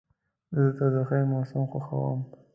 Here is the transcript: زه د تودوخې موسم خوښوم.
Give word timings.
زه 0.53 0.59
د 0.67 0.69
تودوخې 0.77 1.19
موسم 1.31 1.63
خوښوم. 1.71 2.19